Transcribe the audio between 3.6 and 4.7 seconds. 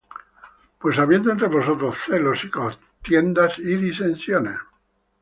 disensiones,